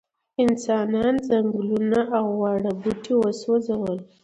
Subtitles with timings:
[0.43, 3.97] انسانانو ځنګلونه او واړه بوټي وسوځول.